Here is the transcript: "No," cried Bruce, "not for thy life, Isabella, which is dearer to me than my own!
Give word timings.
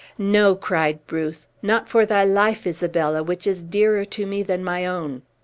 "No," 0.17 0.55
cried 0.55 0.97
Bruce, 1.05 1.45
"not 1.61 1.87
for 1.87 2.07
thy 2.07 2.25
life, 2.25 2.65
Isabella, 2.65 3.21
which 3.21 3.45
is 3.45 3.61
dearer 3.61 4.03
to 4.05 4.25
me 4.25 4.41
than 4.41 4.63
my 4.63 4.83
own! 4.83 5.21